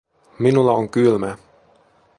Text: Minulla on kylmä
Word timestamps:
Minulla 0.39 0.73
on 0.75 0.89
kylmä 0.89 1.37